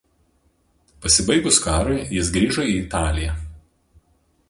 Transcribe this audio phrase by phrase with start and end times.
[1.03, 3.41] Pasibaigus karui jis grįžo į Italiją.